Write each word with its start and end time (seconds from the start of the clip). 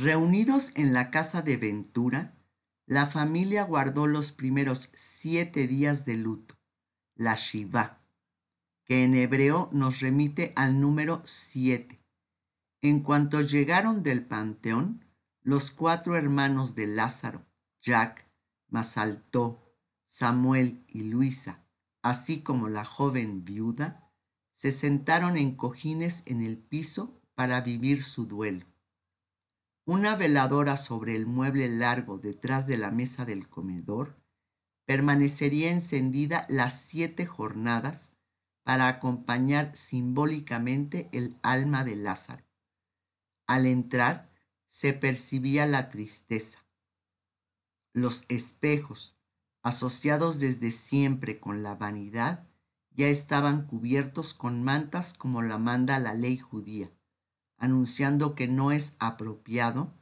Reunidos 0.00 0.70
en 0.76 0.94
la 0.94 1.10
casa 1.10 1.42
de 1.42 1.58
Ventura, 1.58 2.34
la 2.86 3.04
familia 3.04 3.64
guardó 3.64 4.06
los 4.06 4.32
primeros 4.32 4.88
siete 4.94 5.66
días 5.66 6.06
de 6.06 6.16
luto, 6.16 6.58
la 7.16 7.34
Shiva, 7.34 8.00
que 8.86 9.04
en 9.04 9.14
hebreo 9.14 9.68
nos 9.72 10.00
remite 10.00 10.54
al 10.56 10.80
número 10.80 11.20
siete. 11.26 12.00
En 12.80 13.00
cuanto 13.00 13.42
llegaron 13.42 14.02
del 14.02 14.24
panteón, 14.24 15.04
los 15.42 15.70
cuatro 15.70 16.16
hermanos 16.16 16.74
de 16.74 16.86
Lázaro, 16.86 17.44
Jack, 17.82 18.26
Masaltó, 18.68 19.76
Samuel 20.06 20.82
y 20.88 21.10
Luisa, 21.10 21.66
así 22.00 22.40
como 22.40 22.70
la 22.70 22.86
joven 22.86 23.44
viuda, 23.44 24.10
se 24.54 24.72
sentaron 24.72 25.36
en 25.36 25.56
cojines 25.56 26.22
en 26.24 26.40
el 26.40 26.56
piso 26.56 27.20
para 27.34 27.60
vivir 27.60 28.02
su 28.02 28.24
duelo. 28.24 28.64
Una 29.90 30.14
veladora 30.14 30.76
sobre 30.76 31.16
el 31.16 31.26
mueble 31.26 31.68
largo 31.68 32.16
detrás 32.16 32.68
de 32.68 32.76
la 32.76 32.92
mesa 32.92 33.24
del 33.24 33.48
comedor 33.48 34.22
permanecería 34.86 35.72
encendida 35.72 36.46
las 36.48 36.80
siete 36.80 37.26
jornadas 37.26 38.12
para 38.62 38.86
acompañar 38.86 39.74
simbólicamente 39.74 41.08
el 41.10 41.40
alma 41.42 41.82
de 41.82 41.96
Lázaro. 41.96 42.44
Al 43.48 43.66
entrar 43.66 44.30
se 44.68 44.92
percibía 44.92 45.66
la 45.66 45.88
tristeza. 45.88 46.64
Los 47.92 48.26
espejos, 48.28 49.18
asociados 49.60 50.38
desde 50.38 50.70
siempre 50.70 51.40
con 51.40 51.64
la 51.64 51.74
vanidad, 51.74 52.48
ya 52.92 53.08
estaban 53.08 53.66
cubiertos 53.66 54.34
con 54.34 54.62
mantas 54.62 55.14
como 55.14 55.42
la 55.42 55.58
manda 55.58 55.98
la 55.98 56.14
ley 56.14 56.38
judía, 56.38 56.92
anunciando 57.60 58.34
que 58.34 58.48
no 58.48 58.72
es 58.72 58.96
apropiado 58.98 59.94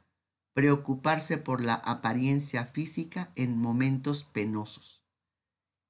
preocuparse 0.54 1.36
por 1.36 1.60
la 1.60 1.74
apariencia 1.74 2.64
física 2.64 3.30
en 3.36 3.58
momentos 3.58 4.24
penosos. 4.24 5.04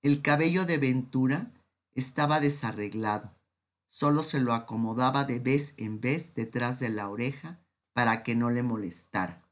El 0.02 0.20
cabello 0.20 0.66
de 0.66 0.78
Ventura 0.78 1.52
estaba 1.92 2.40
desarreglado, 2.40 3.36
solo 3.86 4.24
se 4.24 4.40
lo 4.40 4.52
acomodaba 4.52 5.24
de 5.24 5.38
vez 5.38 5.74
en 5.76 6.00
vez 6.00 6.34
detrás 6.34 6.80
de 6.80 6.90
la 6.90 7.08
oreja 7.08 7.60
para 7.92 8.24
que 8.24 8.34
no 8.34 8.50
le 8.50 8.64
molestara. 8.64 9.46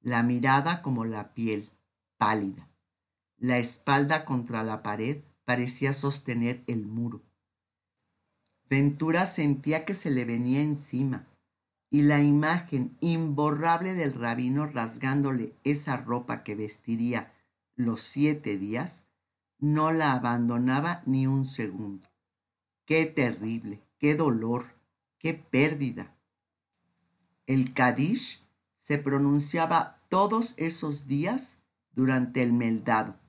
La 0.00 0.22
mirada 0.22 0.80
como 0.80 1.04
la 1.04 1.34
piel, 1.34 1.68
pálida 2.16 2.70
la 3.40 3.56
espalda 3.56 4.26
contra 4.26 4.62
la 4.62 4.82
pared 4.82 5.22
parecía 5.46 5.94
sostener 5.94 6.62
el 6.66 6.86
muro. 6.86 7.22
Ventura 8.70 9.26
sentía 9.26 9.84
que 9.84 9.94
se 9.94 10.10
le 10.10 10.24
venía 10.24 10.62
encima 10.62 11.26
y 11.90 12.02
la 12.02 12.22
imagen 12.22 12.96
imborrable 13.00 13.94
del 13.94 14.14
rabino 14.14 14.66
rasgándole 14.66 15.52
esa 15.64 15.96
ropa 15.96 16.44
que 16.44 16.54
vestiría 16.54 17.34
los 17.74 18.00
siete 18.00 18.56
días 18.56 19.02
no 19.58 19.90
la 19.90 20.12
abandonaba 20.12 21.02
ni 21.04 21.26
un 21.26 21.44
segundo. 21.44 22.08
Qué 22.86 23.06
terrible, 23.06 23.82
qué 23.98 24.14
dolor, 24.14 24.66
qué 25.18 25.34
pérdida. 25.34 26.14
El 27.46 27.74
Kadish 27.74 28.40
se 28.78 28.96
pronunciaba 28.96 30.00
todos 30.08 30.54
esos 30.56 31.08
días 31.08 31.58
durante 31.92 32.42
el 32.42 32.52
meldado 32.52 33.20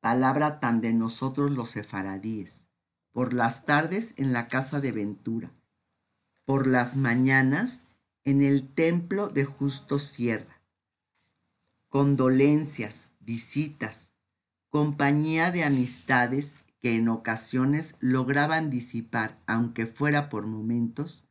palabra 0.00 0.60
tan 0.60 0.80
de 0.80 0.94
nosotros 0.94 1.50
los 1.50 1.70
sefaradíes, 1.70 2.69
por 3.12 3.32
las 3.32 3.66
tardes 3.66 4.14
en 4.16 4.32
la 4.32 4.48
casa 4.48 4.80
de 4.80 4.92
Ventura, 4.92 5.52
por 6.44 6.66
las 6.66 6.96
mañanas 6.96 7.82
en 8.24 8.42
el 8.42 8.68
templo 8.68 9.28
de 9.28 9.44
Justo 9.44 9.98
Sierra. 9.98 10.60
Condolencias, 11.88 13.08
visitas, 13.20 14.12
compañía 14.68 15.50
de 15.50 15.64
amistades 15.64 16.58
que 16.80 16.94
en 16.94 17.08
ocasiones 17.08 17.96
lograban 18.00 18.70
disipar, 18.70 19.38
aunque 19.46 19.86
fuera 19.86 20.28
por 20.28 20.46
momentos, 20.46 21.26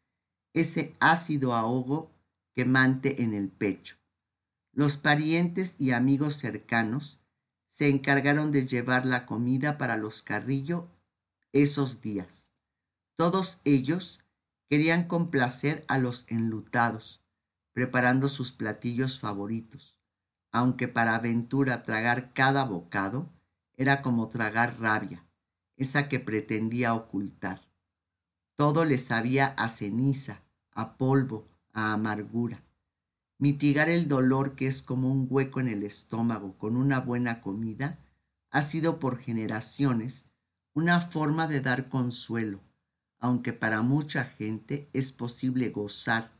ese 0.53 0.95
ácido 0.99 1.53
ahogo 1.53 2.11
quemante 2.53 3.23
en 3.23 3.33
el 3.33 3.49
pecho. 3.49 3.95
Los 4.73 4.97
parientes 4.97 5.75
y 5.79 5.91
amigos 5.91 6.35
cercanos 6.35 7.19
se 7.67 7.87
encargaron 7.87 8.51
de 8.51 8.67
llevar 8.67 9.05
la 9.05 9.25
comida 9.25 9.77
para 9.77 9.97
los 9.97 10.21
Carrillo 10.21 10.89
esos 11.53 12.01
días. 12.01 12.51
Todos 13.15 13.61
ellos 13.65 14.19
querían 14.69 15.07
complacer 15.07 15.83
a 15.87 15.97
los 15.97 16.25
enlutados, 16.29 17.23
preparando 17.73 18.27
sus 18.27 18.51
platillos 18.51 19.19
favoritos, 19.19 19.97
aunque 20.51 20.87
para 20.87 21.17
Ventura 21.19 21.83
tragar 21.83 22.33
cada 22.33 22.63
bocado 22.65 23.31
era 23.75 24.01
como 24.01 24.27
tragar 24.27 24.79
rabia, 24.79 25.25
esa 25.75 26.07
que 26.07 26.19
pretendía 26.19 26.93
ocultar. 26.93 27.61
Todo 28.55 28.85
le 28.85 28.97
sabía 28.97 29.47
a 29.57 29.69
ceniza, 29.69 30.43
a 30.71 30.97
polvo, 30.97 31.45
a 31.73 31.93
amargura. 31.93 32.63
Mitigar 33.37 33.89
el 33.89 34.09
dolor 34.09 34.55
que 34.55 34.67
es 34.67 34.81
como 34.81 35.09
un 35.09 35.27
hueco 35.29 35.61
en 35.61 35.69
el 35.69 35.83
estómago 35.83 36.57
con 36.57 36.75
una 36.75 36.99
buena 36.99 37.39
comida 37.39 37.97
ha 38.49 38.61
sido 38.61 38.99
por 38.99 39.17
generaciones 39.17 40.28
una 40.73 41.01
forma 41.01 41.47
de 41.47 41.61
dar 41.61 41.89
consuelo, 41.89 42.61
aunque 43.19 43.53
para 43.53 43.81
mucha 43.81 44.23
gente 44.23 44.89
es 44.93 45.11
posible 45.11 45.69
gozar 45.69 46.31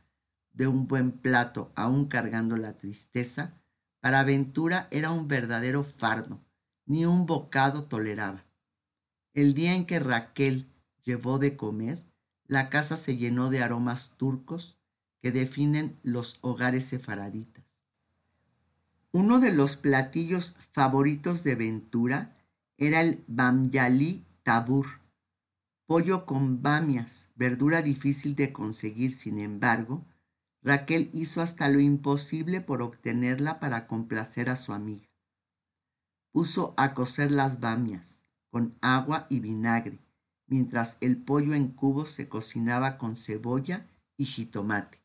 de 0.52 0.66
un 0.66 0.88
buen 0.88 1.12
plato 1.12 1.72
aún 1.74 2.06
cargando 2.06 2.56
la 2.56 2.76
tristeza, 2.76 3.54
para 4.00 4.24
Ventura 4.24 4.88
era 4.90 5.10
un 5.10 5.28
verdadero 5.28 5.84
fardo, 5.84 6.40
ni 6.86 7.06
un 7.06 7.26
bocado 7.26 7.84
toleraba. 7.84 8.44
El 9.34 9.54
día 9.54 9.74
en 9.74 9.86
que 9.86 10.00
Raquel 10.00 10.66
llevó 11.02 11.38
de 11.38 11.56
comer, 11.56 12.02
la 12.46 12.68
casa 12.68 12.96
se 12.96 13.16
llenó 13.16 13.50
de 13.50 13.62
aromas 13.62 14.16
turcos 14.16 14.78
que 15.20 15.30
definen 15.30 15.98
los 16.02 16.38
hogares 16.40 16.86
sefaraditas. 16.86 17.64
Uno 19.12 19.38
de 19.38 19.52
los 19.52 19.76
platillos 19.76 20.54
favoritos 20.72 21.44
de 21.44 21.54
Ventura 21.54 22.36
era 22.80 23.02
el 23.02 23.22
bamyali 23.28 24.24
tabur, 24.42 24.86
pollo 25.84 26.24
con 26.24 26.62
bamias, 26.62 27.28
verdura 27.36 27.82
difícil 27.82 28.34
de 28.34 28.54
conseguir, 28.54 29.14
sin 29.14 29.38
embargo, 29.38 30.06
Raquel 30.62 31.10
hizo 31.12 31.42
hasta 31.42 31.68
lo 31.68 31.78
imposible 31.80 32.62
por 32.62 32.80
obtenerla 32.80 33.60
para 33.60 33.86
complacer 33.86 34.48
a 34.48 34.56
su 34.56 34.72
amiga. 34.72 35.06
Puso 36.32 36.72
a 36.78 36.94
cocer 36.94 37.30
las 37.30 37.60
bamias 37.60 38.24
con 38.50 38.74
agua 38.80 39.26
y 39.28 39.40
vinagre, 39.40 39.98
mientras 40.46 40.96
el 41.02 41.18
pollo 41.18 41.52
en 41.52 41.68
cubos 41.68 42.10
se 42.10 42.30
cocinaba 42.30 42.96
con 42.96 43.14
cebolla 43.14 43.86
y 44.16 44.24
jitomate. 44.24 45.02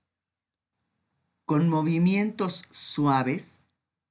Con 1.43 1.67
movimientos 1.69 2.63
suaves, 2.71 3.64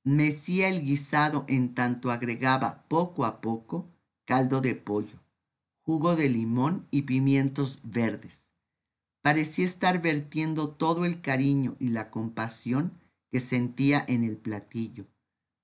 mecía 0.04 0.68
el 0.68 0.82
guisado 0.82 1.46
en 1.48 1.74
tanto 1.74 2.10
agregaba 2.10 2.84
poco 2.88 3.24
a 3.24 3.40
poco 3.40 3.90
caldo 4.26 4.60
de 4.60 4.74
pollo, 4.74 5.18
jugo 5.80 6.14
de 6.14 6.28
limón 6.28 6.86
y 6.90 7.02
pimientos 7.02 7.80
verdes. 7.82 8.52
Parecía 9.22 9.64
estar 9.64 10.02
vertiendo 10.02 10.68
todo 10.68 11.06
el 11.06 11.22
cariño 11.22 11.76
y 11.80 11.88
la 11.88 12.10
compasión 12.10 13.00
que 13.30 13.40
sentía 13.40 14.04
en 14.06 14.24
el 14.24 14.36
platillo 14.36 15.06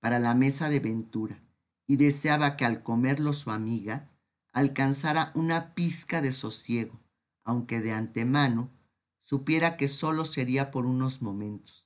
para 0.00 0.18
la 0.18 0.34
mesa 0.34 0.70
de 0.70 0.80
Ventura 0.80 1.42
y 1.86 1.96
deseaba 1.96 2.56
que 2.56 2.64
al 2.64 2.82
comerlo 2.82 3.34
su 3.34 3.50
amiga 3.50 4.10
alcanzara 4.52 5.32
una 5.34 5.74
pizca 5.74 6.22
de 6.22 6.32
sosiego, 6.32 6.96
aunque 7.44 7.80
de 7.80 7.92
antemano 7.92 8.70
supiera 9.20 9.76
que 9.76 9.88
solo 9.88 10.24
sería 10.24 10.70
por 10.70 10.86
unos 10.86 11.20
momentos. 11.20 11.79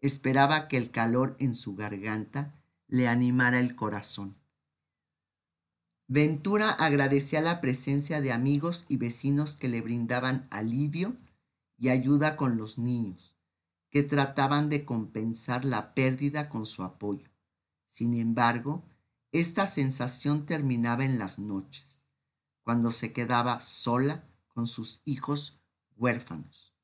Esperaba 0.00 0.68
que 0.68 0.76
el 0.76 0.90
calor 0.90 1.36
en 1.38 1.54
su 1.54 1.74
garganta 1.74 2.54
le 2.88 3.08
animara 3.08 3.60
el 3.60 3.74
corazón. 3.74 4.36
Ventura 6.06 6.70
agradecía 6.70 7.40
la 7.40 7.60
presencia 7.60 8.20
de 8.20 8.32
amigos 8.32 8.84
y 8.88 8.98
vecinos 8.98 9.56
que 9.56 9.68
le 9.68 9.80
brindaban 9.80 10.46
alivio 10.50 11.16
y 11.78 11.88
ayuda 11.88 12.36
con 12.36 12.56
los 12.56 12.78
niños, 12.78 13.36
que 13.90 14.02
trataban 14.02 14.68
de 14.68 14.84
compensar 14.84 15.64
la 15.64 15.94
pérdida 15.94 16.48
con 16.50 16.66
su 16.66 16.82
apoyo. 16.82 17.30
Sin 17.86 18.14
embargo, 18.14 18.84
esta 19.32 19.66
sensación 19.66 20.46
terminaba 20.46 21.04
en 21.04 21.18
las 21.18 21.38
noches, 21.38 22.06
cuando 22.62 22.90
se 22.90 23.12
quedaba 23.12 23.60
sola 23.60 24.28
con 24.48 24.66
sus 24.66 25.00
hijos 25.04 25.60
huérfanos. 25.96 26.74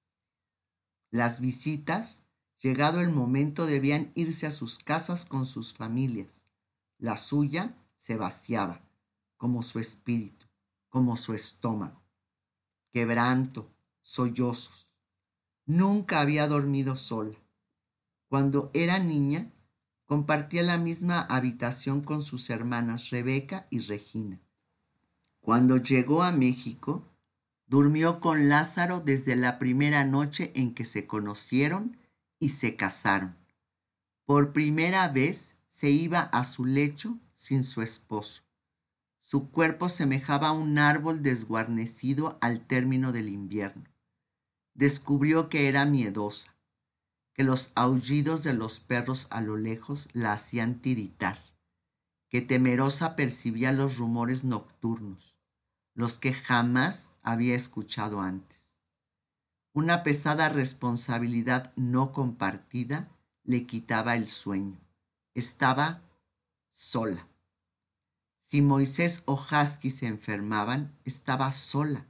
Las 1.10 1.40
visitas, 1.40 2.26
llegado 2.62 3.00
el 3.00 3.10
momento, 3.10 3.66
debían 3.66 4.12
irse 4.14 4.46
a 4.46 4.50
sus 4.50 4.78
casas 4.78 5.24
con 5.24 5.46
sus 5.46 5.72
familias. 5.74 6.46
La 6.98 7.16
suya 7.16 7.74
se 7.96 8.16
vaciaba, 8.16 8.82
como 9.36 9.62
su 9.62 9.78
espíritu, 9.78 10.46
como 10.88 11.16
su 11.16 11.34
estómago. 11.34 12.02
Quebranto, 12.92 13.70
sollozos. 14.02 14.86
Nunca 15.64 16.20
había 16.20 16.48
dormido 16.48 16.96
sola. 16.96 17.36
Cuando 18.28 18.70
era 18.74 18.98
niña, 18.98 19.50
compartía 20.04 20.62
la 20.62 20.76
misma 20.76 21.20
habitación 21.20 22.00
con 22.00 22.22
sus 22.22 22.50
hermanas 22.50 23.10
Rebeca 23.10 23.66
y 23.70 23.78
Regina. 23.80 24.40
Cuando 25.40 25.76
llegó 25.78 26.22
a 26.22 26.32
México, 26.32 27.06
durmió 27.66 28.20
con 28.20 28.48
Lázaro 28.48 29.00
desde 29.00 29.36
la 29.36 29.58
primera 29.58 30.04
noche 30.04 30.52
en 30.54 30.74
que 30.74 30.84
se 30.84 31.06
conocieron 31.06 31.96
y 32.40 32.48
se 32.48 32.74
casaron. 32.74 33.36
Por 34.24 34.52
primera 34.52 35.06
vez 35.08 35.54
se 35.68 35.90
iba 35.90 36.20
a 36.20 36.42
su 36.42 36.64
lecho 36.64 37.18
sin 37.32 37.62
su 37.62 37.82
esposo. 37.82 38.42
Su 39.20 39.50
cuerpo 39.50 39.88
semejaba 39.88 40.48
a 40.48 40.52
un 40.52 40.78
árbol 40.78 41.22
desguarnecido 41.22 42.38
al 42.40 42.66
término 42.66 43.12
del 43.12 43.28
invierno. 43.28 43.84
Descubrió 44.74 45.48
que 45.48 45.68
era 45.68 45.84
miedosa, 45.84 46.56
que 47.34 47.44
los 47.44 47.70
aullidos 47.74 48.42
de 48.42 48.54
los 48.54 48.80
perros 48.80 49.28
a 49.30 49.40
lo 49.40 49.56
lejos 49.56 50.08
la 50.12 50.32
hacían 50.32 50.80
tiritar, 50.80 51.38
que 52.28 52.40
temerosa 52.40 53.14
percibía 53.14 53.72
los 53.72 53.98
rumores 53.98 54.42
nocturnos, 54.44 55.36
los 55.94 56.18
que 56.18 56.32
jamás 56.32 57.12
había 57.22 57.54
escuchado 57.54 58.20
antes. 58.20 58.59
Una 59.72 60.02
pesada 60.02 60.48
responsabilidad 60.48 61.72
no 61.76 62.12
compartida 62.12 63.08
le 63.44 63.66
quitaba 63.66 64.16
el 64.16 64.28
sueño. 64.28 64.80
Estaba 65.34 66.02
sola. 66.70 67.28
Si 68.40 68.62
Moisés 68.62 69.22
o 69.26 69.34
Husky 69.34 69.92
se 69.92 70.06
enfermaban, 70.06 70.98
estaba 71.04 71.52
sola. 71.52 72.06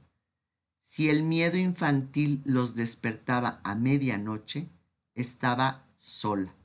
Si 0.79 1.11
el 1.11 1.21
miedo 1.21 1.55
infantil 1.55 2.41
los 2.45 2.73
despertaba 2.73 3.61
a 3.63 3.75
medianoche, 3.75 4.67
estaba 5.13 5.85
sola. 5.97 6.55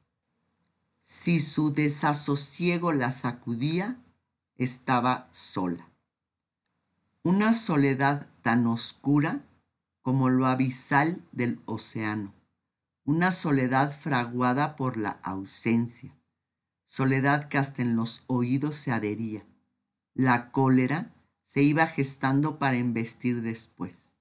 Si 1.03 1.41
su 1.41 1.75
desasosiego 1.75 2.93
la 2.93 3.13
sacudía, 3.13 4.03
estaba 4.57 5.29
sola. 5.31 5.91
Una 7.23 7.53
soledad 7.53 8.29
tan 8.41 8.67
oscura 8.67 9.45
como 10.07 10.31
lo 10.31 10.47
abisal 10.47 11.21
del 11.33 11.59
océano. 11.65 12.33
Una 13.03 13.33
soledad 13.33 13.91
fraguada 13.91 14.77
por 14.77 14.97
la 14.97 15.19
ausencia. 15.25 16.15
Soledad 16.85 17.49
que 17.49 17.59
hasta 17.59 17.83
en 17.83 17.97
los 17.97 18.23
oídos 18.29 18.77
se 18.77 18.93
adhería 18.93 19.45
la 20.15 20.53
cólera 20.53 21.13
se 21.43 21.65
iba 21.65 21.89
gestando 21.89 22.57
para 22.61 22.77
embestir 22.77 23.43
después. 23.43 24.15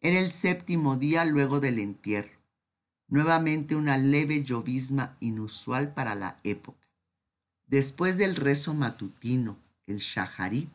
Era 0.00 0.20
el 0.20 0.30
séptimo 0.30 0.94
día 0.94 1.24
luego 1.24 1.58
del 1.58 1.80
entierro. 1.80 2.38
Nuevamente 3.08 3.74
una 3.74 3.98
leve 3.98 4.44
llovisma 4.44 5.16
inusual 5.18 5.92
para 5.92 6.14
la 6.14 6.38
época. 6.44 6.86
Después 7.66 8.16
del 8.16 8.36
rezo 8.36 8.74
matutino, 8.74 9.58
el 9.88 9.98
shaharit, 9.98 10.70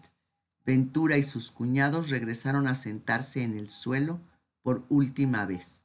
Ventura 0.66 1.18
y 1.18 1.24
sus 1.24 1.52
cuñados 1.52 2.10
regresaron 2.10 2.68
a 2.68 2.76
sentarse 2.76 3.44
en 3.44 3.58
el 3.58 3.70
suelo 3.70 4.20
por 4.62 4.86
última 4.90 5.46
vez. 5.46 5.84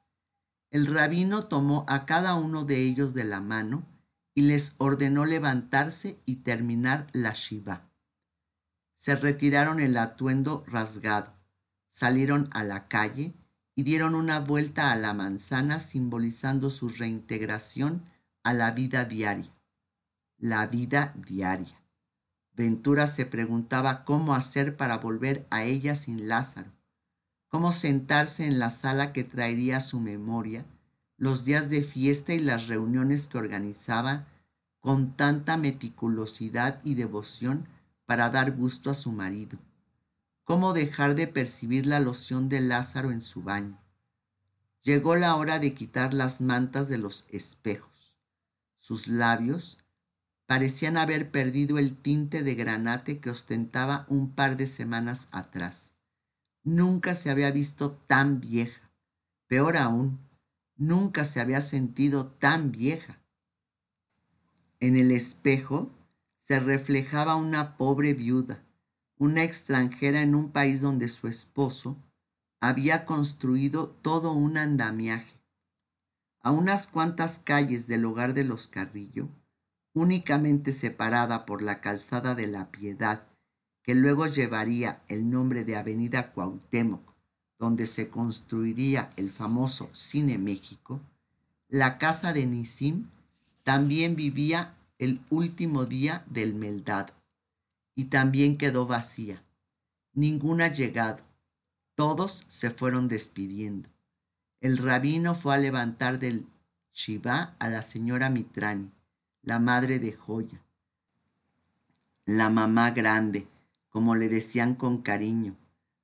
El 0.71 0.87
rabino 0.87 1.45
tomó 1.45 1.85
a 1.89 2.07
cada 2.07 2.35
uno 2.35 2.65
de 2.65 2.79
ellos 2.83 3.13
de 3.15 3.25
la 3.25 3.41
mano 3.41 3.87
y 4.35 4.43
les 4.43 4.75
ordenó 4.79 5.27
levantarse 5.27 6.19
y 6.25 6.37
terminar 6.37 7.09
la 7.13 7.33
shiva 7.33 7.91
se 9.01 9.17
retiraron 9.17 9.81
el 9.81 9.97
atuendo 9.97 10.63
rasgado, 10.67 11.33
salieron 11.89 12.51
a 12.53 12.65
la 12.65 12.87
calle 12.87 13.33
y 13.75 13.83
dieron 13.83 14.15
una 14.15 14.41
vuelta 14.41 14.93
a 14.93 14.97
la 14.97 15.15
manzana 15.15 15.81
simbolizando 15.81 16.69
su 16.69 16.91
reintegración 16.91 18.05
a 18.43 18.53
la 18.53 18.73
vida 18.73 19.07
diaria. 19.07 19.51
La 20.37 20.67
vida 20.67 21.15
diaria. 21.17 21.80
Ventura 22.57 23.07
se 23.07 23.27
preguntaba 23.27 24.05
cómo 24.05 24.35
hacer 24.35 24.77
para 24.77 24.99
volver 24.99 25.47
a 25.51 25.65
ella 25.65 25.95
sin 25.95 26.29
Lázaro, 26.29 26.71
cómo 27.49 27.73
sentarse 27.73 28.47
en 28.47 28.59
la 28.59 28.71
sala 28.71 29.13
que 29.13 29.25
traería 29.25 29.79
a 29.79 29.81
su 29.81 30.01
memoria 30.01 30.65
los 31.17 31.45
días 31.45 31.69
de 31.69 31.83
fiesta 31.83 32.33
y 32.33 32.39
las 32.39 32.67
reuniones 32.67 33.27
que 33.27 33.39
organizaba 33.39 34.27
con 34.81 35.17
tanta 35.17 35.57
meticulosidad 35.57 36.81
y 36.83 36.95
devoción 36.95 37.69
para 38.07 38.31
dar 38.31 38.53
gusto 38.53 38.91
a 38.91 38.95
su 38.95 39.13
marido. 39.13 39.59
¿Cómo 40.45 40.73
dejar 40.73 41.15
de 41.15 41.29
percibir 41.29 41.87
la 41.87 42.01
loción 42.01 42.49
de 42.49 42.61
Lázaro 42.61 43.13
en 43.13 43.21
su 43.21 43.43
baño? 43.43 43.79
Llegó 44.83 45.15
la 45.15 45.37
hora 45.37 45.59
de 45.59 45.75
quitar 45.75 46.15
las 46.15 46.41
mantas 46.41 46.89
de 46.89 46.97
los 46.97 47.27
espejos. 47.29 48.17
Sus 48.79 49.07
labios 49.07 49.79
parecían 50.51 50.97
haber 50.97 51.31
perdido 51.31 51.79
el 51.79 51.97
tinte 51.97 52.43
de 52.43 52.57
granate 52.57 53.21
que 53.21 53.31
ostentaba 53.31 54.05
un 54.09 54.35
par 54.35 54.57
de 54.57 54.67
semanas 54.67 55.29
atrás. 55.31 55.95
Nunca 56.65 57.15
se 57.15 57.31
había 57.31 57.53
visto 57.53 57.93
tan 58.09 58.41
vieja. 58.41 58.91
Peor 59.47 59.77
aún, 59.77 60.19
nunca 60.75 61.25
se 61.25 61.41
había 61.41 61.61
sentido 61.61 62.27
tan 62.27 62.73
vieja. 62.73 63.21
En 64.81 64.97
el 64.97 65.13
espejo 65.13 65.93
se 66.41 66.59
reflejaba 66.59 67.37
una 67.37 67.77
pobre 67.77 68.13
viuda, 68.13 68.61
una 69.19 69.45
extranjera 69.45 70.21
en 70.21 70.35
un 70.35 70.51
país 70.51 70.81
donde 70.81 71.09
su 71.09 71.29
esposo 71.29 71.97
había 72.59 73.07
construido 73.07 73.91
todo 74.03 74.33
un 74.33 74.57
andamiaje. 74.57 75.41
A 76.41 76.51
unas 76.51 76.89
cuantas 76.89 77.39
calles 77.39 77.87
del 77.87 78.05
hogar 78.05 78.35
de 78.35 78.43
los 78.43 78.67
Carrillo, 78.67 79.29
únicamente 79.93 80.73
separada 80.73 81.47
por 81.47 81.63
la 81.63 81.81
calzada 81.81 82.35
de 82.35 82.47
la 82.47 82.71
Piedad, 82.71 83.27
que 83.83 83.95
luego 83.95 84.27
llevaría 84.27 85.03
el 85.09 85.31
nombre 85.31 85.65
de 85.65 85.77
Avenida 85.77 86.33
Cuauhtémoc, 86.33 87.15
donde 87.59 87.87
se 87.87 88.09
construiría 88.09 89.13
el 89.17 89.31
famoso 89.31 89.91
Cine 89.93 90.39
México, 90.39 91.01
la 91.69 91.99
casa 91.99 92.33
de 92.33 92.47
Nisim 92.47 93.07
también 93.63 94.17
vivía 94.17 94.75
el 94.99 95.21
último 95.31 95.87
día 95.87 96.25
del 96.29 96.57
meldado, 96.57 97.13
y 97.95 98.07
también 98.07 98.59
quedó 98.59 98.87
vacía. 98.87 99.43
Ningún 100.13 100.59
llegado. 100.59 101.23
Todos 101.95 102.45
se 102.49 102.71
fueron 102.71 103.09
despidiendo. 103.09 103.89
El 104.61 104.79
rabino 104.79 105.35
fue 105.35 105.55
a 105.55 105.59
levantar 105.59 106.19
del 106.19 106.47
Shiva 106.93 107.55
a 107.59 107.69
la 107.69 107.83
señora 107.83 108.31
Mitrani, 108.31 108.91
la 109.43 109.59
madre 109.59 109.99
de 109.99 110.13
Joya, 110.13 110.61
la 112.27 112.51
mamá 112.51 112.91
grande, 112.91 113.49
como 113.89 114.15
le 114.15 114.29
decían 114.29 114.75
con 114.75 115.01
cariño, 115.01 115.57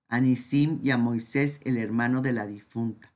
a 0.08 0.20
Nisim 0.20 0.80
y 0.82 0.90
a 0.90 0.96
Moisés, 0.96 1.60
el 1.64 1.76
hermano 1.76 2.22
de 2.22 2.32
la 2.32 2.46
difunta. 2.46 3.12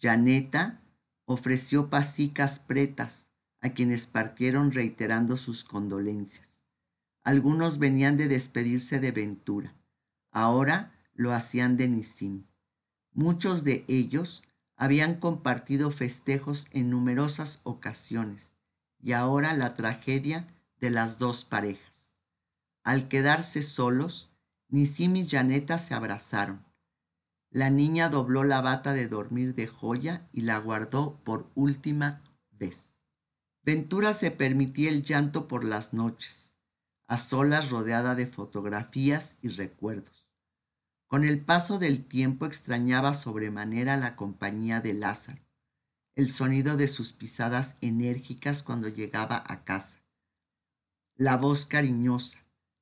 Janeta 0.00 0.82
ofreció 1.24 1.88
pasicas 1.88 2.58
pretas, 2.58 3.30
a 3.62 3.70
quienes 3.70 4.06
partieron 4.06 4.72
reiterando 4.72 5.36
sus 5.36 5.64
condolencias. 5.64 6.60
Algunos 7.22 7.78
venían 7.78 8.16
de 8.16 8.28
despedirse 8.28 8.98
de 8.98 9.12
Ventura, 9.12 9.72
ahora 10.30 10.92
lo 11.14 11.32
hacían 11.32 11.76
de 11.76 11.88
Nisim. 11.88 12.44
Muchos 13.12 13.64
de 13.64 13.84
ellos 13.88 14.42
habían 14.76 15.14
compartido 15.14 15.90
festejos 15.90 16.66
en 16.72 16.90
numerosas 16.90 17.60
ocasiones 17.62 18.56
y 19.02 19.12
ahora 19.12 19.52
la 19.52 19.74
tragedia 19.74 20.46
de 20.80 20.90
las 20.90 21.18
dos 21.18 21.44
parejas. 21.44 22.14
Al 22.84 23.08
quedarse 23.08 23.62
solos, 23.62 24.32
Nisim 24.68 25.16
y 25.16 25.28
Janeta 25.28 25.78
se 25.78 25.94
abrazaron. 25.94 26.64
La 27.50 27.68
niña 27.68 28.08
dobló 28.08 28.44
la 28.44 28.62
bata 28.62 28.94
de 28.94 29.08
dormir 29.08 29.54
de 29.54 29.66
joya 29.66 30.28
y 30.32 30.42
la 30.42 30.56
guardó 30.58 31.20
por 31.24 31.50
última 31.54 32.22
vez. 32.50 32.96
Ventura 33.62 34.14
se 34.14 34.30
permitía 34.30 34.88
el 34.88 35.02
llanto 35.02 35.46
por 35.46 35.62
las 35.62 35.92
noches, 35.92 36.56
a 37.06 37.18
solas 37.18 37.70
rodeada 37.70 38.14
de 38.14 38.26
fotografías 38.26 39.36
y 39.42 39.48
recuerdos. 39.48 40.26
Con 41.06 41.24
el 41.24 41.44
paso 41.44 41.78
del 41.78 42.06
tiempo 42.06 42.46
extrañaba 42.46 43.12
sobremanera 43.12 43.98
la 43.98 44.16
compañía 44.16 44.80
de 44.80 44.94
Lázaro, 44.94 45.41
el 46.14 46.30
sonido 46.30 46.76
de 46.76 46.88
sus 46.88 47.12
pisadas 47.12 47.74
enérgicas 47.80 48.62
cuando 48.62 48.88
llegaba 48.88 49.42
a 49.46 49.64
casa, 49.64 50.00
la 51.16 51.36
voz 51.36 51.66
cariñosa, 51.66 52.38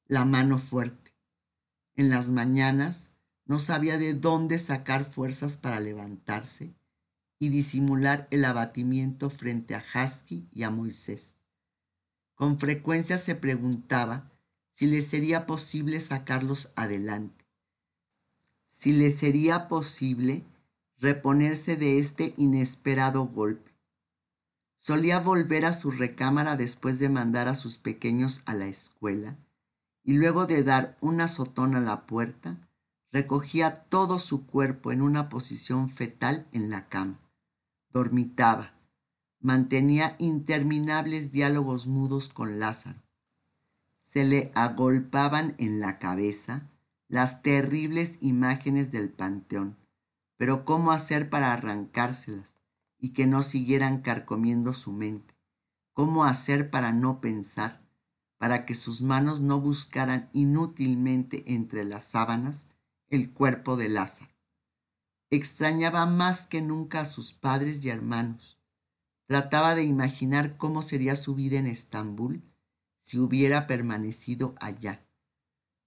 la 0.06 0.25
mano 0.25 0.58
fuerte. 0.58 1.12
En 1.94 2.10
las 2.10 2.30
mañanas 2.30 3.10
no 3.44 3.58
sabía 3.58 3.99
de 3.99 4.14
dónde 4.14 4.58
sacar 4.58 5.04
fuerzas 5.04 5.56
para 5.56 5.80
levantarse 5.80 6.75
y 7.38 7.49
disimular 7.49 8.26
el 8.30 8.44
abatimiento 8.44 9.30
frente 9.30 9.75
a 9.75 9.82
Husky 9.82 10.49
y 10.52 10.62
a 10.62 10.70
Moisés. 10.70 11.42
Con 12.34 12.58
frecuencia 12.58 13.18
se 13.18 13.34
preguntaba 13.34 14.30
si 14.72 14.87
le 14.87 15.02
sería 15.02 15.46
posible 15.46 16.00
sacarlos 16.00 16.72
adelante, 16.76 17.44
si 18.68 18.92
le 18.92 19.10
sería 19.10 19.68
posible 19.68 20.44
reponerse 21.00 21.76
de 21.76 21.99
este 21.99 22.35
inesperado 22.37 23.26
golpe. 23.26 23.71
Solía 24.76 25.19
volver 25.19 25.64
a 25.64 25.73
su 25.73 25.90
recámara 25.90 26.57
después 26.57 26.99
de 26.99 27.09
mandar 27.09 27.49
a 27.49 27.54
sus 27.54 27.78
pequeños 27.78 28.42
a 28.45 28.54
la 28.54 28.66
escuela 28.66 29.38
y 30.02 30.14
luego 30.14 30.47
de 30.47 30.62
dar 30.62 30.97
un 31.00 31.21
azotón 31.21 31.75
a 31.75 31.80
la 31.80 32.07
puerta, 32.07 32.69
recogía 33.12 33.85
todo 33.85 34.19
su 34.19 34.47
cuerpo 34.47 34.92
en 34.92 35.02
una 35.02 35.28
posición 35.28 35.88
fetal 35.88 36.47
en 36.52 36.71
la 36.71 36.88
cama. 36.88 37.19
Dormitaba. 37.90 38.75
Mantenía 39.40 40.16
interminables 40.19 41.33
diálogos 41.33 41.87
mudos 41.87 42.28
con 42.28 42.59
Lázaro. 42.59 43.00
Se 44.02 44.25
le 44.25 44.50
agolpaban 44.54 45.54
en 45.59 45.80
la 45.80 45.99
cabeza 45.99 46.69
las 47.09 47.42
terribles 47.42 48.19
imágenes 48.21 48.92
del 48.92 49.11
panteón, 49.11 49.76
pero 50.40 50.64
¿cómo 50.64 50.90
hacer 50.90 51.28
para 51.28 51.52
arrancárselas? 51.52 52.56
y 52.99 53.11
que 53.11 53.26
no 53.26 53.42
siguieran 53.42 54.00
carcomiendo 54.00 54.73
su 54.73 54.90
mente. 54.90 55.35
¿Cómo 55.92 56.25
hacer 56.25 56.70
para 56.70 56.94
no 56.94 57.20
pensar? 57.20 57.82
Para 58.38 58.64
que 58.64 58.73
sus 58.73 59.02
manos 59.02 59.42
no 59.42 59.61
buscaran 59.61 60.30
inútilmente 60.32 61.44
entre 61.52 61.85
las 61.85 62.04
sábanas 62.04 62.70
el 63.09 63.32
cuerpo 63.32 63.76
de 63.76 63.90
Lázaro. 63.90 64.30
Extrañaba 65.28 66.06
más 66.06 66.47
que 66.47 66.62
nunca 66.62 67.00
a 67.00 67.04
sus 67.04 67.35
padres 67.35 67.85
y 67.85 67.90
hermanos. 67.90 68.59
Trataba 69.26 69.75
de 69.75 69.82
imaginar 69.82 70.56
cómo 70.56 70.80
sería 70.80 71.16
su 71.16 71.35
vida 71.35 71.59
en 71.59 71.66
Estambul 71.66 72.42
si 72.99 73.18
hubiera 73.18 73.66
permanecido 73.66 74.54
allá. 74.59 75.06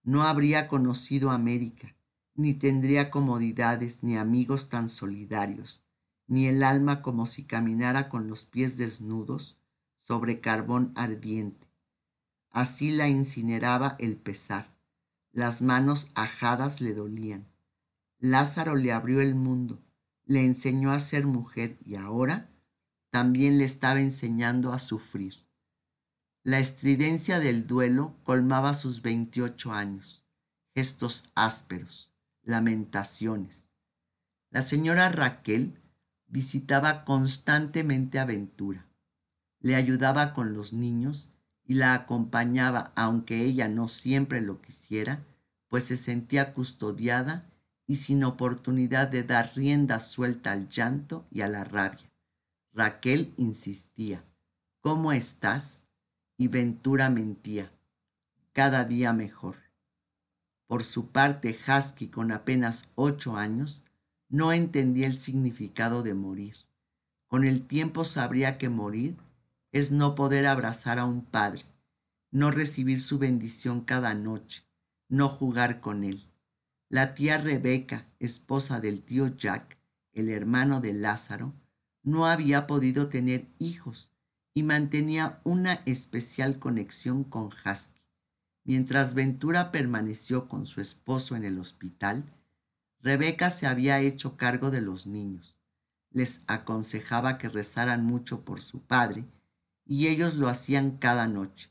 No 0.04 0.22
habría 0.22 0.68
conocido 0.68 1.32
América, 1.32 1.96
ni 2.36 2.54
tendría 2.54 3.12
comodidades 3.12 4.04
ni 4.04 4.18
amigos 4.18 4.70
tan 4.70 4.90
solidarios 4.90 5.84
ni 6.28 6.48
el 6.48 6.64
alma 6.64 7.02
como 7.02 7.26
si 7.26 7.44
caminara 7.44 8.10
con 8.10 8.28
los 8.28 8.46
pies 8.46 8.78
desnudos 8.78 9.62
sobre 10.02 10.40
carbón 10.40 10.92
ardiente. 10.96 11.68
Así 12.50 12.92
la 12.92 13.08
incineraba 13.10 13.96
el 14.00 14.18
pesar. 14.18 14.74
Las 15.32 15.62
manos 15.62 16.10
ajadas 16.16 16.82
le 16.82 16.94
dolían. 16.94 17.48
Lázaro 18.20 18.76
le 18.76 18.92
abrió 18.92 19.22
el 19.22 19.36
mundo, 19.36 19.84
le 20.26 20.46
enseñó 20.46 20.92
a 20.92 21.00
ser 21.00 21.26
mujer 21.26 21.78
y 21.84 21.96
ahora 21.96 22.50
también 23.10 23.58
le 23.58 23.66
estaba 23.66 24.00
enseñando 24.00 24.72
a 24.72 24.80
sufrir. 24.80 25.36
La 26.44 26.60
estridencia 26.60 27.40
del 27.40 27.68
duelo 27.68 28.16
colmaba 28.24 28.74
sus 28.74 29.02
veintiocho 29.02 29.72
años, 29.72 30.26
gestos 30.74 31.30
ásperos, 31.36 32.13
lamentaciones. 32.44 33.68
La 34.50 34.62
señora 34.62 35.10
Raquel 35.10 35.80
visitaba 36.28 37.06
constantemente 37.06 38.20
a 38.20 38.26
Ventura. 38.26 38.86
Le 39.60 39.76
ayudaba 39.76 40.34
con 40.34 40.54
los 40.54 40.74
niños 40.74 41.30
y 41.66 41.76
la 41.76 41.94
acompañaba, 41.94 42.92
aunque 42.96 43.42
ella 43.42 43.68
no 43.68 43.88
siempre 43.88 44.42
lo 44.42 44.62
quisiera, 44.62 45.24
pues 45.70 45.86
se 45.86 45.98
sentía 45.98 46.54
custodiada 46.54 47.50
y 47.88 47.96
sin 47.96 48.24
oportunidad 48.24 49.08
de 49.08 49.24
dar 49.24 49.54
rienda 49.56 50.00
suelta 50.00 50.52
al 50.52 50.70
llanto 50.70 51.26
y 51.32 51.42
a 51.42 51.48
la 51.48 51.64
rabia. 51.64 52.10
Raquel 52.74 53.34
insistía, 53.38 54.24
¿cómo 54.82 55.12
estás? 55.12 55.84
Y 56.38 56.48
Ventura 56.48 57.10
mentía, 57.10 57.72
cada 58.52 58.86
día 58.86 59.14
mejor. 59.14 59.63
Por 60.74 60.84
su 60.84 61.10
parte, 61.10 61.56
Husky, 61.68 62.08
con 62.08 62.32
apenas 62.32 62.90
ocho 62.96 63.38
años, 63.38 63.84
no 64.28 64.52
entendía 64.52 65.06
el 65.06 65.14
significado 65.14 66.02
de 66.02 66.16
morir. 66.16 66.56
Con 67.28 67.44
el 67.44 67.68
tiempo 67.68 68.04
sabría 68.06 68.58
que 68.58 68.70
morir 68.70 69.16
es 69.72 69.92
no 69.92 70.16
poder 70.16 70.48
abrazar 70.48 70.98
a 70.98 71.06
un 71.06 71.24
padre, 71.24 71.62
no 72.32 72.50
recibir 72.50 73.02
su 73.02 73.20
bendición 73.20 73.82
cada 73.82 74.16
noche, 74.16 74.64
no 75.10 75.30
jugar 75.30 75.80
con 75.80 76.04
él. 76.04 76.26
La 76.90 77.14
tía 77.14 77.38
Rebeca, 77.38 78.08
esposa 78.18 78.80
del 78.80 79.04
tío 79.04 79.28
Jack, 79.28 79.80
el 80.12 80.28
hermano 80.28 80.82
de 80.82 80.94
Lázaro, 80.94 81.54
no 82.02 82.26
había 82.26 82.66
podido 82.66 83.10
tener 83.10 83.46
hijos 83.60 84.10
y 84.56 84.64
mantenía 84.64 85.40
una 85.44 85.84
especial 85.86 86.58
conexión 86.58 87.24
con 87.24 87.52
Husky. 87.64 88.03
Mientras 88.66 89.14
Ventura 89.14 89.72
permaneció 89.72 90.48
con 90.48 90.66
su 90.66 90.80
esposo 90.80 91.36
en 91.36 91.44
el 91.44 91.60
hospital, 91.60 92.24
Rebeca 93.02 93.50
se 93.50 93.68
había 93.68 94.00
hecho 94.00 94.38
cargo 94.38 94.72
de 94.72 94.80
los 94.80 95.06
niños. 95.06 95.58
Les 96.12 96.42
aconsejaba 96.48 97.38
que 97.38 97.50
rezaran 97.50 98.06
mucho 98.06 98.46
por 98.46 98.62
su 98.62 98.82
padre 98.82 99.26
y 99.86 100.08
ellos 100.08 100.36
lo 100.36 100.48
hacían 100.48 100.98
cada 100.98 101.28
noche. 101.28 101.70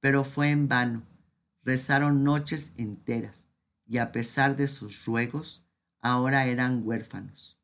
Pero 0.00 0.22
fue 0.22 0.50
en 0.50 0.68
vano. 0.68 1.02
Rezaron 1.64 2.22
noches 2.22 2.72
enteras 2.76 3.48
y 3.84 3.98
a 3.98 4.12
pesar 4.12 4.54
de 4.56 4.68
sus 4.68 5.04
ruegos, 5.06 5.64
ahora 6.00 6.46
eran 6.46 6.86
huérfanos. 6.86 7.56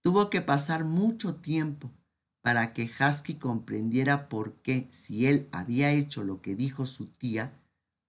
Tuvo 0.00 0.30
que 0.30 0.40
pasar 0.40 0.84
mucho 0.84 1.36
tiempo 1.36 1.92
para 2.40 2.72
que 2.72 2.90
Husky 2.90 3.34
comprendiera 3.34 4.28
por 4.28 4.54
qué, 4.62 4.88
si 4.90 5.26
él 5.26 5.48
había 5.52 5.92
hecho 5.92 6.24
lo 6.24 6.40
que 6.40 6.56
dijo 6.56 6.86
su 6.86 7.06
tía, 7.06 7.52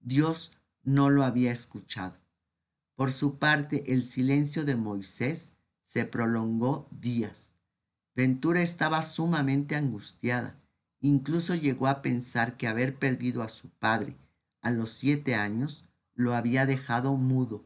Dios 0.08 0.52
no 0.84 1.10
lo 1.10 1.22
había 1.22 1.52
escuchado. 1.52 2.16
Por 2.96 3.12
su 3.12 3.38
parte, 3.38 3.92
el 3.92 4.02
silencio 4.02 4.64
de 4.64 4.74
Moisés 4.74 5.52
se 5.84 6.06
prolongó 6.06 6.88
días. 6.90 7.56
Ventura 8.16 8.62
estaba 8.62 9.02
sumamente 9.02 9.76
angustiada. 9.76 10.56
Incluso 11.00 11.54
llegó 11.54 11.88
a 11.88 12.00
pensar 12.00 12.56
que 12.56 12.66
haber 12.66 12.96
perdido 12.96 13.42
a 13.42 13.50
su 13.50 13.68
padre 13.68 14.16
a 14.62 14.70
los 14.70 14.90
siete 14.90 15.34
años 15.34 15.84
lo 16.14 16.34
había 16.34 16.64
dejado 16.64 17.14
mudo. 17.14 17.64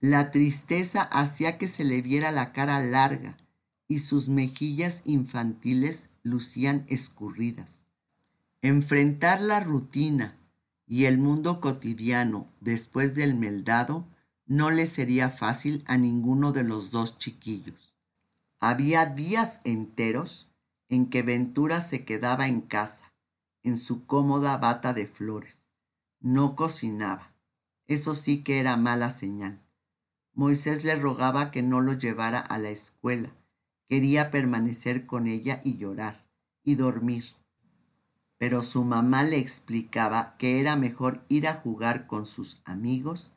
La 0.00 0.32
tristeza 0.32 1.02
hacía 1.02 1.56
que 1.56 1.68
se 1.68 1.84
le 1.84 2.02
viera 2.02 2.32
la 2.32 2.52
cara 2.52 2.80
larga 2.80 3.36
y 3.86 4.00
sus 4.00 4.28
mejillas 4.28 5.02
infantiles 5.04 6.08
lucían 6.24 6.84
escurridas. 6.88 7.86
Enfrentar 8.60 9.40
la 9.40 9.60
rutina 9.60 10.39
y 10.90 11.04
el 11.04 11.18
mundo 11.18 11.60
cotidiano 11.60 12.48
después 12.60 13.14
del 13.14 13.36
meldado 13.36 14.08
no 14.46 14.72
le 14.72 14.86
sería 14.86 15.30
fácil 15.30 15.84
a 15.86 15.96
ninguno 15.96 16.50
de 16.50 16.64
los 16.64 16.90
dos 16.90 17.16
chiquillos. 17.16 17.94
Había 18.58 19.06
días 19.06 19.60
enteros 19.62 20.50
en 20.88 21.08
que 21.08 21.22
Ventura 21.22 21.80
se 21.80 22.04
quedaba 22.04 22.48
en 22.48 22.60
casa, 22.60 23.14
en 23.62 23.76
su 23.76 24.04
cómoda 24.04 24.56
bata 24.56 24.92
de 24.92 25.06
flores. 25.06 25.70
No 26.18 26.56
cocinaba. 26.56 27.36
Eso 27.86 28.16
sí 28.16 28.42
que 28.42 28.58
era 28.58 28.76
mala 28.76 29.10
señal. 29.10 29.62
Moisés 30.34 30.82
le 30.82 30.96
rogaba 30.96 31.52
que 31.52 31.62
no 31.62 31.80
lo 31.80 31.92
llevara 31.92 32.40
a 32.40 32.58
la 32.58 32.70
escuela. 32.70 33.30
Quería 33.88 34.32
permanecer 34.32 35.06
con 35.06 35.28
ella 35.28 35.60
y 35.62 35.76
llorar 35.76 36.26
y 36.64 36.74
dormir. 36.74 37.26
Pero 38.40 38.62
su 38.62 38.84
mamá 38.84 39.22
le 39.22 39.36
explicaba 39.36 40.34
que 40.38 40.60
era 40.60 40.74
mejor 40.74 41.22
ir 41.28 41.46
a 41.46 41.56
jugar 41.56 42.06
con 42.06 42.24
sus 42.24 42.62
amigos 42.64 43.30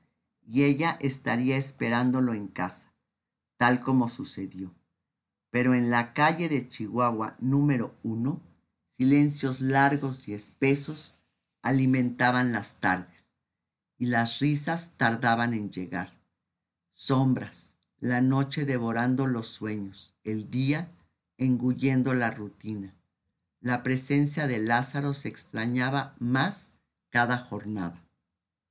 y 0.48 0.64
ella 0.64 0.98
estaría 1.02 1.58
esperándolo 1.58 2.34
en 2.34 2.48
casa, 2.48 2.94
tal 3.58 3.82
como 3.82 4.08
sucedió. 4.08 4.74
Pero 5.50 5.74
en 5.74 5.92
la 5.92 6.14
calle 6.14 6.48
de 6.48 6.70
Chihuahua 6.70 7.36
número 7.40 7.94
uno, 8.02 8.40
silencios 8.88 9.60
largos 9.60 10.30
y 10.30 10.36
espesos 10.36 11.18
alimentaban 11.62 12.54
las 12.54 12.76
tardes, 12.76 13.28
y 13.98 14.06
las 14.06 14.40
risas 14.40 14.94
tardaban 14.96 15.54
en 15.54 15.70
llegar. 15.70 16.14
Sombras, 16.94 17.76
la 18.00 18.22
noche 18.22 18.64
devorando 18.64 19.28
los 19.28 19.48
sueños, 19.48 20.16
el 20.24 20.50
día 20.50 20.94
engullendo 21.38 22.14
la 22.14 22.32
rutina. 22.32 22.96
La 23.64 23.82
presencia 23.82 24.46
de 24.46 24.60
Lázaro 24.60 25.14
se 25.14 25.30
extrañaba 25.30 26.18
más 26.20 26.74
cada 27.10 27.38
jornada. 27.38 28.06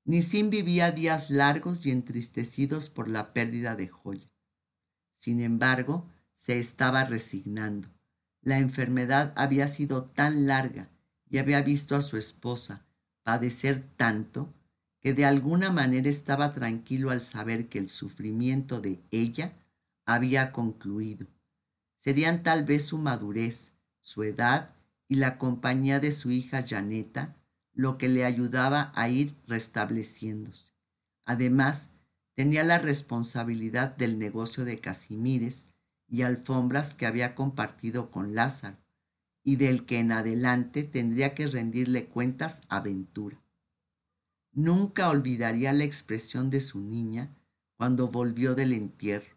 Nisim 0.04 0.50
vivía 0.50 0.90
días 0.90 1.30
largos 1.30 1.86
y 1.86 1.90
entristecidos 1.90 2.90
por 2.90 3.08
la 3.08 3.32
pérdida 3.32 3.74
de 3.74 3.88
Joya. 3.88 4.30
Sin 5.14 5.40
embargo, 5.40 6.10
se 6.34 6.58
estaba 6.58 7.06
resignando. 7.06 7.88
La 8.42 8.58
enfermedad 8.58 9.32
había 9.34 9.66
sido 9.66 10.04
tan 10.04 10.46
larga 10.46 10.90
y 11.30 11.38
había 11.38 11.62
visto 11.62 11.96
a 11.96 12.02
su 12.02 12.18
esposa 12.18 12.84
padecer 13.22 13.88
tanto 13.96 14.52
que 15.00 15.14
de 15.14 15.24
alguna 15.24 15.70
manera 15.70 16.10
estaba 16.10 16.52
tranquilo 16.52 17.10
al 17.10 17.22
saber 17.22 17.70
que 17.70 17.78
el 17.78 17.88
sufrimiento 17.88 18.82
de 18.82 19.00
ella 19.10 19.54
había 20.04 20.52
concluido. 20.52 21.28
Serían 21.96 22.42
tal 22.42 22.66
vez 22.66 22.84
su 22.84 22.98
madurez, 22.98 23.72
su 24.02 24.22
edad 24.24 24.74
y 25.12 25.16
la 25.16 25.36
compañía 25.36 26.00
de 26.00 26.10
su 26.10 26.30
hija 26.30 26.64
Janeta 26.66 27.36
lo 27.74 27.98
que 27.98 28.08
le 28.08 28.24
ayudaba 28.24 28.92
a 28.94 29.10
ir 29.10 29.36
restableciéndose. 29.46 30.72
Además, 31.26 31.92
tenía 32.32 32.64
la 32.64 32.78
responsabilidad 32.78 33.94
del 33.94 34.18
negocio 34.18 34.64
de 34.64 34.80
Casimires 34.80 35.74
y 36.08 36.22
alfombras 36.22 36.94
que 36.94 37.04
había 37.04 37.34
compartido 37.34 38.08
con 38.08 38.34
Lázaro, 38.34 38.78
y 39.44 39.56
del 39.56 39.84
que 39.84 39.98
en 39.98 40.12
adelante 40.12 40.82
tendría 40.82 41.34
que 41.34 41.46
rendirle 41.46 42.06
cuentas 42.06 42.62
a 42.70 42.80
Ventura. 42.80 43.36
Nunca 44.50 45.10
olvidaría 45.10 45.74
la 45.74 45.84
expresión 45.84 46.48
de 46.48 46.62
su 46.62 46.80
niña 46.80 47.36
cuando 47.76 48.08
volvió 48.08 48.54
del 48.54 48.72
entierro. 48.72 49.36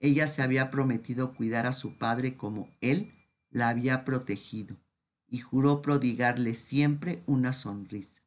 Ella 0.00 0.26
se 0.26 0.42
había 0.42 0.72
prometido 0.72 1.34
cuidar 1.34 1.66
a 1.66 1.72
su 1.72 1.98
padre 1.98 2.36
como 2.36 2.68
él 2.80 3.14
la 3.50 3.68
había 3.68 4.04
protegido 4.04 4.76
y 5.34 5.40
juró 5.40 5.82
prodigarle 5.82 6.54
siempre 6.54 7.24
una 7.26 7.52
sonrisa. 7.52 8.22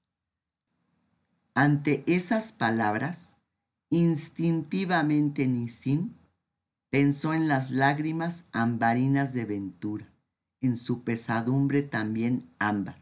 Ante 1.54 2.04
esas 2.06 2.52
palabras, 2.52 3.38
instintivamente 3.90 5.48
Nisim 5.48 6.16
pensó 6.90 7.34
en 7.34 7.48
las 7.48 7.72
lágrimas 7.72 8.44
ambarinas 8.52 9.32
de 9.32 9.46
Ventura, 9.46 10.12
en 10.60 10.76
su 10.76 11.06
pesadumbre 11.06 11.82
también 11.82 12.54
ámbar, 12.60 13.02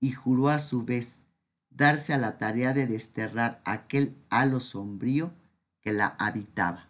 y 0.00 0.12
juró 0.12 0.48
a 0.48 0.58
su 0.58 0.86
vez 0.86 1.22
darse 1.68 2.14
a 2.14 2.18
la 2.18 2.38
tarea 2.38 2.72
de 2.72 2.86
desterrar 2.86 3.60
aquel 3.66 4.16
halo 4.30 4.60
sombrío 4.60 5.34
que 5.82 5.92
la 5.92 6.16
habitaba. 6.18 6.85